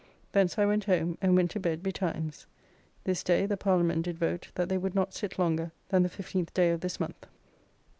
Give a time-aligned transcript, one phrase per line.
[0.31, 2.47] Thence I went home, and went to bed betimes.
[3.03, 6.51] This day the Parliament did vote that they would not sit longer than the 15th
[6.55, 7.27] day of this month.